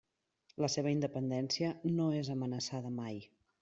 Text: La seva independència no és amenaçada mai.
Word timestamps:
La 0.65 0.69
seva 0.75 0.93
independència 0.95 1.71
no 2.01 2.11
és 2.25 2.35
amenaçada 2.39 2.99
mai. 3.01 3.27